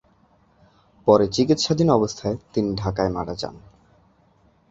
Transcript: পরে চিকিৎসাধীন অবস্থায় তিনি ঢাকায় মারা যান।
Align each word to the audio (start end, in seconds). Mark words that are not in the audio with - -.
পরে 1.07 1.25
চিকিৎসাধীন 1.27 1.89
অবস্থায় 1.89 2.37
তিনি 2.53 2.69
ঢাকায় 2.75 3.11
মারা 3.11 3.35
যান। 3.35 3.55